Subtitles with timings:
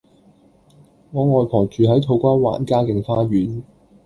[1.11, 3.61] 我外婆住喺土瓜灣嘉景花園